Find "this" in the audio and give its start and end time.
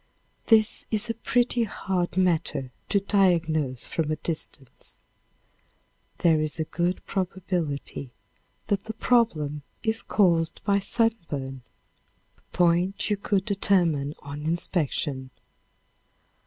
0.47-0.87